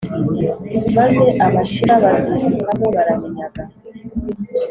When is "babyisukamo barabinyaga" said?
2.03-3.63